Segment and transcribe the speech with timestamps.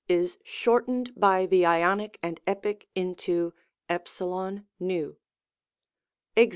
[0.09, 3.53] is short ened by the Ionic and Epic into
[3.87, 4.01] ev.
[6.35, 6.49] Ex.